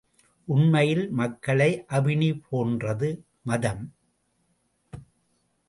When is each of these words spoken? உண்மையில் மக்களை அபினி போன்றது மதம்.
உண்மையில் 0.47 1.11
மக்களை 1.11 1.69
அபினி 1.87 2.31
போன்றது 2.49 3.09
மதம். 3.43 3.83